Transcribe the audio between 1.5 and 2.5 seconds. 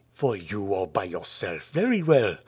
Very well!